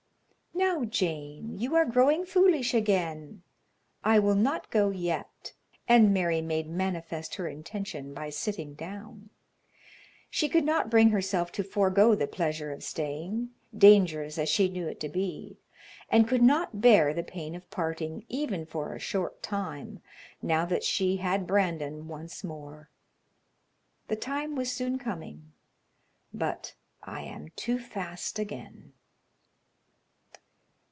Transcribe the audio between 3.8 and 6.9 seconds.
I will not go yet," and Mary made